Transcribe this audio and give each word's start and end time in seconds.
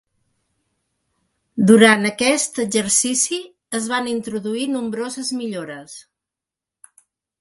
Durant 1.71 2.07
aquest 2.09 2.57
exercici 2.63 3.39
es 3.81 3.91
van 3.95 4.09
introduir 4.15 4.65
nombroses 4.73 5.31
millores. 5.43 5.99